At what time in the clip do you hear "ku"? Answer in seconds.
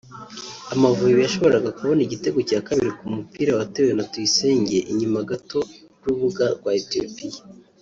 2.97-3.05